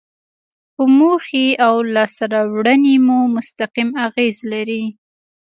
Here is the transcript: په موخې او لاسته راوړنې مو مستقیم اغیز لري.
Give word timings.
په 0.75 0.83
موخې 0.97 1.45
او 1.65 1.75
لاسته 1.95 2.25
راوړنې 2.33 2.95
مو 3.05 3.17
مستقیم 3.35 3.89
اغیز 4.07 4.37
لري. 4.51 4.83